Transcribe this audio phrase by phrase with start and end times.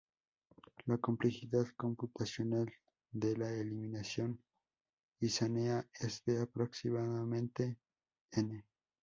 [0.87, 2.73] La complejidad computacional
[3.11, 4.41] de la eliminación
[5.19, 7.77] gaussiana es de aproximadamente
[8.31, 8.65] "n".